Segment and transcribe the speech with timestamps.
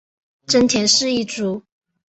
[0.47, 1.61] 真田氏一族。